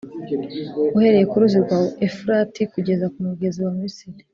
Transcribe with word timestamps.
uhereye 0.97 1.25
ku 1.29 1.35
ruzi 1.41 1.57
rwa 1.65 1.79
Efurati 2.07 2.61
kugeza 2.73 3.05
ku 3.13 3.19
mugezi 3.27 3.59
wa 3.65 3.73
Misiri. 3.79 4.21